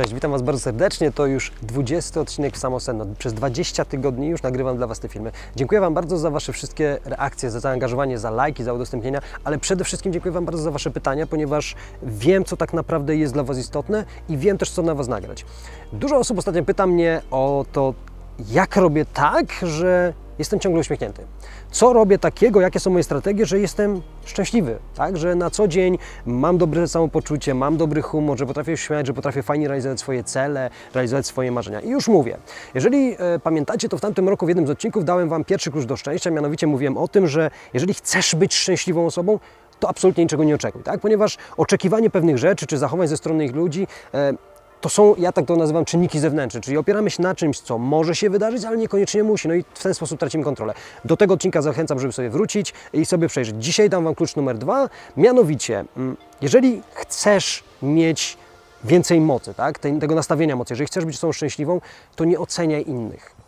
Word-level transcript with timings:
Cześć, 0.00 0.14
witam 0.14 0.30
Was 0.30 0.42
bardzo 0.42 0.60
serdecznie. 0.60 1.12
To 1.12 1.26
już 1.26 1.52
20 1.62 2.20
odcinek 2.20 2.54
w 2.54 2.58
Samosenno. 2.58 3.06
Przez 3.18 3.34
20 3.34 3.84
tygodni 3.84 4.28
już 4.28 4.42
nagrywam 4.42 4.76
dla 4.76 4.86
Was 4.86 5.00
te 5.00 5.08
filmy. 5.08 5.32
Dziękuję 5.56 5.80
Wam 5.80 5.94
bardzo 5.94 6.18
za 6.18 6.30
Wasze 6.30 6.52
wszystkie 6.52 6.98
reakcje, 7.04 7.50
za 7.50 7.60
zaangażowanie, 7.60 8.18
za 8.18 8.30
lajki, 8.30 8.64
za 8.64 8.72
udostępnienia, 8.72 9.20
ale 9.44 9.58
przede 9.58 9.84
wszystkim 9.84 10.12
dziękuję 10.12 10.32
Wam 10.32 10.44
bardzo 10.44 10.62
za 10.62 10.70
Wasze 10.70 10.90
pytania, 10.90 11.26
ponieważ 11.26 11.74
wiem, 12.02 12.44
co 12.44 12.56
tak 12.56 12.72
naprawdę 12.72 13.16
jest 13.16 13.32
dla 13.32 13.42
Was 13.42 13.58
istotne 13.58 14.04
i 14.28 14.36
wiem 14.36 14.58
też, 14.58 14.70
co 14.70 14.82
na 14.82 14.94
Was 14.94 15.08
nagrać. 15.08 15.44
Dużo 15.92 16.16
osób 16.16 16.38
ostatnio 16.38 16.64
pyta 16.64 16.86
mnie 16.86 17.22
o 17.30 17.64
to, 17.72 17.94
jak 18.50 18.76
robię 18.76 19.04
tak, 19.04 19.46
że 19.62 20.12
jestem 20.40 20.60
ciągle 20.60 20.80
uśmiechnięty. 20.80 21.22
Co 21.70 21.92
robię 21.92 22.18
takiego, 22.18 22.60
jakie 22.60 22.80
są 22.80 22.90
moje 22.90 23.04
strategie, 23.04 23.46
że 23.46 23.58
jestem 23.60 24.02
szczęśliwy, 24.24 24.78
tak? 24.94 25.16
Że 25.16 25.34
na 25.34 25.50
co 25.50 25.68
dzień 25.68 25.98
mam 26.26 26.58
dobre 26.58 26.88
samopoczucie, 26.88 27.54
mam 27.54 27.76
dobry 27.76 28.02
humor, 28.02 28.38
że 28.38 28.46
potrafię 28.46 28.76
śmiać, 28.76 29.06
że 29.06 29.14
potrafię 29.14 29.42
fajnie 29.42 29.68
realizować 29.68 30.00
swoje 30.00 30.24
cele, 30.24 30.70
realizować 30.94 31.26
swoje 31.26 31.52
marzenia. 31.52 31.80
I 31.80 31.88
już 31.88 32.08
mówię, 32.08 32.36
jeżeli 32.74 33.16
e, 33.18 33.38
pamiętacie, 33.38 33.88
to 33.88 33.98
w 33.98 34.00
tamtym 34.00 34.28
roku 34.28 34.46
w 34.46 34.48
jednym 34.48 34.66
z 34.66 34.70
odcinków 34.70 35.04
dałem 35.04 35.28
Wam 35.28 35.44
pierwszy 35.44 35.70
klucz 35.70 35.84
do 35.84 35.96
szczęścia, 35.96 36.30
mianowicie 36.30 36.66
mówiłem 36.66 36.96
o 36.96 37.08
tym, 37.08 37.26
że 37.26 37.50
jeżeli 37.74 37.94
chcesz 37.94 38.34
być 38.34 38.54
szczęśliwą 38.54 39.06
osobą, 39.06 39.38
to 39.80 39.88
absolutnie 39.88 40.24
niczego 40.24 40.44
nie 40.44 40.54
oczekuj, 40.54 40.82
tak? 40.82 41.00
Ponieważ 41.00 41.38
oczekiwanie 41.56 42.10
pewnych 42.10 42.38
rzeczy 42.38 42.66
czy 42.66 42.78
zachowań 42.78 43.08
ze 43.08 43.16
strony 43.16 43.44
ich 43.44 43.54
ludzi 43.54 43.86
e, 44.14 44.32
to 44.80 44.88
są, 44.88 45.14
ja 45.18 45.32
tak 45.32 45.46
to 45.46 45.56
nazywam, 45.56 45.84
czynniki 45.84 46.18
zewnętrzne, 46.20 46.60
czyli 46.60 46.76
opieramy 46.76 47.10
się 47.10 47.22
na 47.22 47.34
czymś, 47.34 47.60
co 47.60 47.78
może 47.78 48.14
się 48.14 48.30
wydarzyć, 48.30 48.64
ale 48.64 48.76
niekoniecznie 48.76 49.24
musi. 49.24 49.48
No 49.48 49.54
i 49.54 49.64
w 49.74 49.82
ten 49.82 49.94
sposób 49.94 50.20
tracimy 50.20 50.44
kontrolę. 50.44 50.74
Do 51.04 51.16
tego 51.16 51.34
odcinka 51.34 51.62
zachęcam, 51.62 52.00
żeby 52.00 52.12
sobie 52.12 52.30
wrócić 52.30 52.74
i 52.92 53.06
sobie 53.06 53.28
przejrzeć. 53.28 53.56
Dzisiaj 53.58 53.90
dam 53.90 54.04
Wam 54.04 54.14
klucz 54.14 54.36
numer 54.36 54.58
dwa, 54.58 54.88
mianowicie, 55.16 55.84
mm, 55.96 56.16
jeżeli 56.40 56.82
chcesz 56.94 57.64
mieć 57.82 58.36
więcej 58.84 59.20
mocy, 59.20 59.54
tak, 59.54 59.78
tego 59.78 60.14
nastawienia 60.14 60.56
mocy, 60.56 60.72
jeżeli 60.72 60.86
chcesz 60.86 61.04
być 61.04 61.16
osobą 61.16 61.32
szczęśliwą, 61.32 61.80
to 62.16 62.24
nie 62.24 62.38
oceniaj 62.38 62.84
innych. 62.86 63.39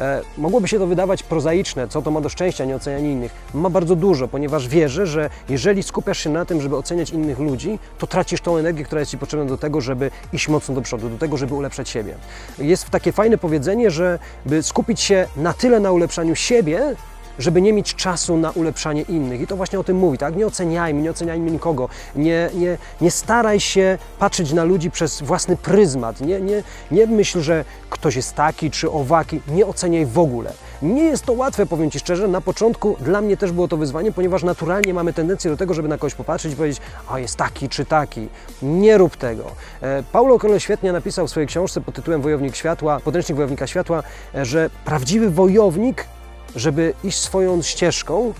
E, 0.00 0.22
mogłoby 0.38 0.68
się 0.68 0.78
to 0.78 0.86
wydawać 0.86 1.22
prozaiczne, 1.22 1.88
co 1.88 2.02
to 2.02 2.10
ma 2.10 2.20
do 2.20 2.28
szczęścia, 2.28 2.64
nie 2.64 2.76
ocenianie 2.76 3.12
innych. 3.12 3.32
Ma 3.54 3.70
bardzo 3.70 3.96
dużo, 3.96 4.28
ponieważ 4.28 4.68
wierzę, 4.68 5.06
że 5.06 5.30
jeżeli 5.48 5.82
skupiasz 5.82 6.18
się 6.18 6.30
na 6.30 6.44
tym, 6.44 6.60
żeby 6.60 6.76
oceniać 6.76 7.10
innych 7.10 7.38
ludzi, 7.38 7.78
to 7.98 8.06
tracisz 8.06 8.40
tą 8.40 8.56
energię, 8.56 8.84
która 8.84 9.00
jest 9.00 9.10
Ci 9.10 9.18
potrzebna 9.18 9.46
do 9.46 9.58
tego, 9.58 9.80
żeby 9.80 10.10
iść 10.32 10.48
mocno 10.48 10.74
do 10.74 10.82
przodu, 10.82 11.08
do 11.08 11.18
tego, 11.18 11.36
żeby 11.36 11.54
ulepszać 11.54 11.88
siebie. 11.88 12.14
Jest 12.58 12.90
takie 12.90 13.12
fajne 13.12 13.38
powiedzenie, 13.38 13.90
że 13.90 14.18
by 14.46 14.62
skupić 14.62 15.00
się 15.00 15.26
na 15.36 15.52
tyle 15.52 15.80
na 15.80 15.92
ulepszaniu 15.92 16.34
siebie, 16.34 16.96
żeby 17.38 17.62
nie 17.62 17.72
mieć 17.72 17.94
czasu 17.94 18.36
na 18.36 18.50
ulepszanie 18.50 19.02
innych. 19.02 19.40
I 19.40 19.46
to 19.46 19.56
właśnie 19.56 19.80
o 19.80 19.84
tym 19.84 19.96
mówi, 19.96 20.18
tak? 20.18 20.36
Nie 20.36 20.46
oceniajmy, 20.46 21.02
nie 21.02 21.10
oceniajmy 21.10 21.50
nikogo. 21.50 21.88
Nie, 22.16 22.50
nie, 22.54 22.78
nie 23.00 23.10
staraj 23.10 23.60
się 23.60 23.98
patrzeć 24.18 24.52
na 24.52 24.64
ludzi 24.64 24.90
przez 24.90 25.22
własny 25.22 25.56
pryzmat. 25.56 26.20
Nie, 26.20 26.40
nie, 26.40 26.62
nie 26.90 27.06
myśl, 27.06 27.40
że 27.40 27.64
ktoś 27.90 28.16
jest 28.16 28.34
taki 28.34 28.70
czy 28.70 28.90
owaki. 28.90 29.40
Nie 29.48 29.66
oceniaj 29.66 30.06
w 30.06 30.18
ogóle. 30.18 30.52
Nie 30.82 31.04
jest 31.04 31.24
to 31.24 31.32
łatwe, 31.32 31.66
powiem 31.66 31.90
Ci 31.90 31.98
szczerze. 31.98 32.28
Na 32.28 32.40
początku 32.40 32.96
dla 33.00 33.20
mnie 33.20 33.36
też 33.36 33.52
było 33.52 33.68
to 33.68 33.76
wyzwanie, 33.76 34.12
ponieważ 34.12 34.42
naturalnie 34.42 34.94
mamy 34.94 35.12
tendencję 35.12 35.50
do 35.50 35.56
tego, 35.56 35.74
żeby 35.74 35.88
na 35.88 35.98
kogoś 35.98 36.14
popatrzeć 36.14 36.52
i 36.52 36.56
powiedzieć, 36.56 36.82
a 37.08 37.18
jest 37.18 37.36
taki 37.36 37.68
czy 37.68 37.84
taki. 37.84 38.28
Nie 38.62 38.98
rób 38.98 39.16
tego. 39.16 39.44
E, 39.82 40.02
Paulo 40.12 40.38
Coelho 40.38 40.58
świetnie 40.58 40.92
napisał 40.92 41.26
w 41.26 41.30
swojej 41.30 41.46
książce 41.46 41.80
pod 41.80 41.94
tytułem 41.94 42.22
Wojownik 42.22 42.56
Światła, 42.56 43.00
podręcznik 43.00 43.36
Wojownika 43.36 43.66
Światła, 43.66 44.02
e, 44.34 44.44
że 44.44 44.70
prawdziwy 44.84 45.30
wojownik 45.30 46.06
żeby 46.56 46.94
iść 47.04 47.18
swoją 47.18 47.62
ścieżką, 47.62 48.34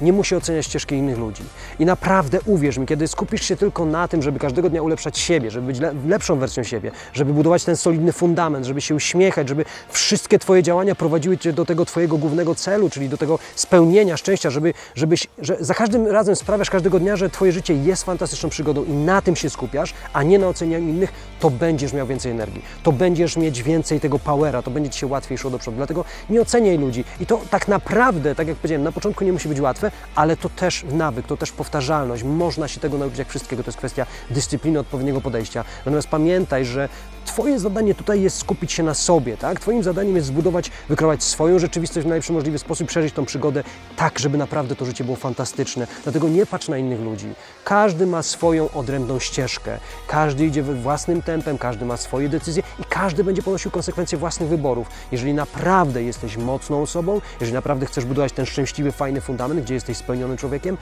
nie 0.00 0.12
musi 0.12 0.36
oceniać 0.36 0.66
ścieżki 0.66 0.94
innych 0.94 1.18
ludzi. 1.18 1.42
I 1.78 1.86
naprawdę 1.86 2.38
uwierz 2.46 2.78
mi, 2.78 2.86
kiedy 2.86 3.08
skupisz 3.08 3.44
się 3.44 3.56
tylko 3.56 3.84
na 3.84 4.08
tym, 4.08 4.22
żeby 4.22 4.38
każdego 4.38 4.70
dnia 4.70 4.82
ulepszać 4.82 5.18
siebie, 5.18 5.50
żeby 5.50 5.66
być 5.66 5.80
le 5.80 5.94
lepszą 6.06 6.38
wersją 6.38 6.62
siebie, 6.62 6.90
żeby 7.12 7.32
budować 7.32 7.64
ten 7.64 7.76
solidny 7.76 8.12
fundament, 8.12 8.66
żeby 8.66 8.80
się 8.80 8.94
uśmiechać, 8.94 9.48
żeby 9.48 9.64
wszystkie 9.88 10.38
Twoje 10.38 10.62
działania 10.62 10.94
prowadziły 10.94 11.38
Cię 11.38 11.52
do 11.52 11.64
tego 11.64 11.84
Twojego 11.84 12.18
głównego 12.18 12.54
celu, 12.54 12.90
czyli 12.90 13.08
do 13.08 13.16
tego 13.16 13.38
spełnienia 13.54 14.16
szczęścia, 14.16 14.50
żeby, 14.50 14.74
żebyś, 14.94 15.26
że 15.38 15.56
za 15.60 15.74
każdym 15.74 16.06
razem 16.06 16.36
sprawiasz 16.36 16.70
każdego 16.70 16.98
dnia, 17.00 17.16
że 17.16 17.30
Twoje 17.30 17.52
życie 17.52 17.74
jest 17.74 18.04
fantastyczną 18.04 18.48
przygodą 18.48 18.84
i 18.84 18.92
na 18.92 19.22
tym 19.22 19.36
się 19.36 19.50
skupiasz, 19.50 19.94
a 20.12 20.22
nie 20.22 20.38
na 20.38 20.48
ocenianiu 20.48 20.88
innych, 20.88 21.12
to 21.40 21.50
będziesz 21.50 21.92
miał 21.92 22.06
więcej 22.06 22.32
energii, 22.32 22.62
to 22.82 22.92
będziesz 22.92 23.36
mieć 23.36 23.62
więcej 23.62 24.00
tego 24.00 24.18
powera, 24.18 24.62
to 24.62 24.70
będzie 24.70 24.90
Ci 24.90 24.98
się 24.98 25.06
łatwiej 25.06 25.38
szło 25.38 25.50
do 25.50 25.58
przodu. 25.58 25.76
Dlatego 25.76 26.04
nie 26.30 26.40
oceniaj 26.40 26.78
ludzi. 26.78 27.04
I 27.20 27.26
to 27.26 27.40
tak 27.50 27.68
naprawdę, 27.68 28.34
tak 28.34 28.48
jak 28.48 28.56
powiedziałem, 28.56 28.82
na 28.82 28.92
początku 28.92 29.24
nie 29.24 29.32
musi 29.32 29.48
być 29.48 29.60
łatwe, 29.60 29.89
ale 30.14 30.36
to 30.36 30.48
też 30.48 30.84
nawyk, 30.92 31.26
to 31.26 31.36
też 31.36 31.52
powtarzalność. 31.52 32.22
Można 32.22 32.68
się 32.68 32.80
tego 32.80 32.98
nauczyć 32.98 33.18
jak 33.18 33.28
wszystkiego, 33.28 33.62
to 33.62 33.68
jest 33.68 33.78
kwestia 33.78 34.06
dyscypliny, 34.30 34.78
odpowiedniego 34.78 35.20
podejścia. 35.20 35.64
Natomiast 35.78 36.08
pamiętaj, 36.08 36.64
że 36.64 36.88
Twoje 37.30 37.58
zadanie 37.58 37.94
tutaj 37.94 38.20
jest 38.20 38.38
skupić 38.38 38.72
się 38.72 38.82
na 38.82 38.94
sobie, 38.94 39.36
tak? 39.36 39.60
Twoim 39.60 39.82
zadaniem 39.82 40.16
jest 40.16 40.28
zbudować, 40.28 40.70
wykreować 40.88 41.22
swoją 41.22 41.58
rzeczywistość 41.58 42.06
w 42.06 42.08
najlepszy 42.08 42.32
możliwy 42.32 42.58
sposób, 42.58 42.88
przeżyć 42.88 43.14
tą 43.14 43.24
przygodę 43.24 43.64
tak, 43.96 44.18
żeby 44.18 44.38
naprawdę 44.38 44.76
to 44.76 44.84
życie 44.84 45.04
było 45.04 45.16
fantastyczne. 45.16 45.86
Dlatego 46.02 46.28
nie 46.28 46.46
patrz 46.46 46.68
na 46.68 46.78
innych 46.78 47.00
ludzi. 47.00 47.28
Każdy 47.64 48.06
ma 48.06 48.22
swoją 48.22 48.70
odrębną 48.70 49.18
ścieżkę, 49.18 49.78
każdy 50.08 50.46
idzie 50.46 50.62
we 50.62 50.74
własnym 50.74 51.22
tempem, 51.22 51.58
każdy 51.58 51.84
ma 51.84 51.96
swoje 51.96 52.28
decyzje 52.28 52.62
i 52.78 52.84
każdy 52.84 53.24
będzie 53.24 53.42
ponosił 53.42 53.70
konsekwencje 53.70 54.18
własnych 54.18 54.48
wyborów. 54.48 54.88
Jeżeli 55.12 55.34
naprawdę 55.34 56.02
jesteś 56.02 56.36
mocną 56.36 56.82
osobą, 56.82 57.20
jeżeli 57.40 57.54
naprawdę 57.54 57.86
chcesz 57.86 58.04
budować 58.04 58.32
ten 58.32 58.46
szczęśliwy, 58.46 58.92
fajny 58.92 59.20
fundament, 59.20 59.60
gdzie 59.60 59.74
jesteś 59.74 59.96
spełnionym 59.96 60.36
człowiekiem, 60.36 60.76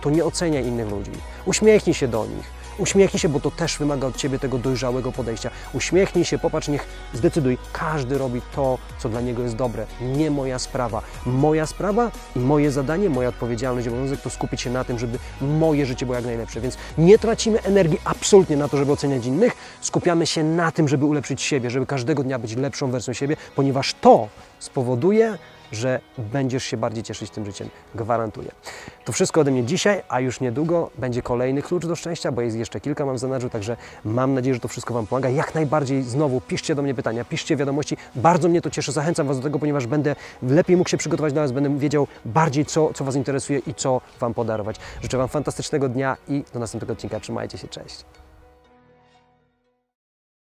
to 0.00 0.10
nie 0.10 0.24
oceniaj 0.24 0.66
innych 0.66 0.90
ludzi. 0.90 1.12
Uśmiechnij 1.46 1.94
się 1.94 2.08
do 2.08 2.26
nich 2.26 2.63
Uśmiechnij 2.78 3.20
się, 3.20 3.28
bo 3.28 3.40
to 3.40 3.50
też 3.50 3.78
wymaga 3.78 4.06
od 4.06 4.16
Ciebie 4.16 4.38
tego 4.38 4.58
dojrzałego 4.58 5.12
podejścia. 5.12 5.50
Uśmiechnij 5.72 6.24
się, 6.24 6.38
popatrz, 6.38 6.68
niech 6.68 6.86
zdecyduj. 7.14 7.58
Każdy 7.72 8.18
robi 8.18 8.40
to, 8.54 8.78
co 8.98 9.08
dla 9.08 9.20
niego 9.20 9.42
jest 9.42 9.56
dobre. 9.56 9.86
Nie 10.00 10.30
moja 10.30 10.58
sprawa. 10.58 11.02
Moja 11.26 11.66
sprawa 11.66 12.10
i 12.36 12.38
moje 12.38 12.70
zadanie, 12.70 13.10
moja 13.10 13.28
odpowiedzialność, 13.28 13.88
obowiązek 13.88 14.20
to 14.20 14.30
skupić 14.30 14.60
się 14.60 14.70
na 14.70 14.84
tym, 14.84 14.98
żeby 14.98 15.18
moje 15.40 15.86
życie 15.86 16.06
było 16.06 16.16
jak 16.16 16.24
najlepsze. 16.24 16.60
Więc 16.60 16.76
nie 16.98 17.18
tracimy 17.18 17.62
energii 17.62 17.98
absolutnie 18.04 18.56
na 18.56 18.68
to, 18.68 18.76
żeby 18.76 18.92
oceniać 18.92 19.26
innych. 19.26 19.56
Skupiamy 19.80 20.26
się 20.26 20.44
na 20.44 20.72
tym, 20.72 20.88
żeby 20.88 21.04
ulepszyć 21.04 21.42
siebie, 21.42 21.70
żeby 21.70 21.86
każdego 21.86 22.22
dnia 22.22 22.38
być 22.38 22.56
lepszą 22.56 22.90
wersją 22.90 23.14
siebie, 23.14 23.36
ponieważ 23.56 23.94
to 24.00 24.28
spowoduje, 24.58 25.38
że 25.72 26.00
będziesz 26.18 26.64
się 26.64 26.76
bardziej 26.76 27.04
cieszyć 27.04 27.30
tym 27.30 27.46
życiem. 27.46 27.68
Gwarantuję. 27.94 28.50
To 29.04 29.12
wszystko 29.12 29.40
ode 29.40 29.50
mnie 29.50 29.64
dzisiaj, 29.64 30.02
a 30.08 30.20
już 30.20 30.40
niedługo 30.40 30.90
będzie 30.98 31.22
kolejny 31.22 31.62
klucz 31.62 31.86
do 31.86 31.96
szczęścia, 31.96 32.32
bo 32.32 32.40
jest 32.40 32.56
jeszcze 32.56 32.80
kilka 32.80 33.06
mam 33.06 33.16
w 33.16 33.18
zanadrzu, 33.18 33.50
także 33.50 33.76
mam 34.04 34.34
nadzieję, 34.34 34.54
że 34.54 34.60
to 34.60 34.68
wszystko 34.68 34.94
Wam 34.94 35.06
pomaga. 35.06 35.28
Jak 35.28 35.54
najbardziej 35.54 36.02
znowu 36.02 36.40
piszcie 36.40 36.74
do 36.74 36.82
mnie 36.82 36.94
pytania, 36.94 37.24
piszcie 37.24 37.56
wiadomości. 37.56 37.96
Bardzo 38.14 38.48
mnie 38.48 38.62
to 38.62 38.70
cieszy, 38.70 38.92
zachęcam 38.92 39.26
Was 39.26 39.36
do 39.36 39.42
tego, 39.42 39.58
ponieważ 39.58 39.86
będę 39.86 40.16
lepiej 40.42 40.76
mógł 40.76 40.90
się 40.90 40.96
przygotować 40.96 41.32
do 41.32 41.40
Was, 41.40 41.52
będę 41.52 41.78
wiedział 41.78 42.06
bardziej, 42.24 42.66
co, 42.66 42.92
co 42.94 43.04
Was 43.04 43.16
interesuje 43.16 43.58
i 43.58 43.74
co 43.74 44.00
Wam 44.20 44.34
podarować. 44.34 44.76
Życzę 45.02 45.18
Wam 45.18 45.28
fantastycznego 45.28 45.88
dnia 45.88 46.16
i 46.28 46.44
do 46.52 46.58
następnego 46.58 46.92
odcinka. 46.92 47.20
Trzymajcie 47.20 47.58
się, 47.58 47.68
cześć. 47.68 48.04